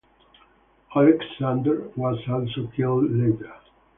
[0.95, 3.53] Oleksandr was also killed later.